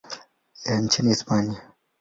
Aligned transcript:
ya 0.65 0.81
nchini 0.81 1.09
Hispania. 1.09 1.61